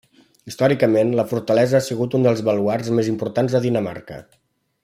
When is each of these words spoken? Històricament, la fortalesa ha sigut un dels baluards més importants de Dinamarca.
Històricament, 0.51 1.11
la 1.19 1.25
fortalesa 1.33 1.77
ha 1.79 1.83
sigut 1.89 2.17
un 2.21 2.27
dels 2.29 2.43
baluards 2.49 2.93
més 3.01 3.15
importants 3.15 3.59
de 3.59 3.63
Dinamarca. 3.71 4.23